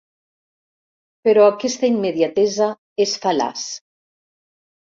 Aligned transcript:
Però 1.27 1.43
aquesta 1.49 1.89
immediatesa 1.91 2.71
és 3.07 3.15
fal·laç. 3.27 3.71